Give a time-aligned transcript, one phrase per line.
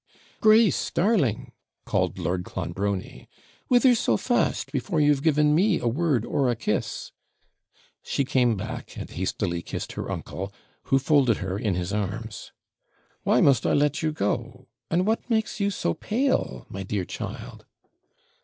[0.39, 0.89] 'Grace!
[0.89, 1.51] darling!'
[1.85, 3.27] called Lord Clonbrony,
[3.67, 7.11] 'whither so fast, before you've given me a word or a kiss?'
[8.01, 10.51] She came back, and hastily kissed her uncle,
[10.85, 12.51] who folded her in his arms.
[13.21, 14.65] 'Why must I let you go?
[14.89, 17.67] And what makes you so pale, my dear child?'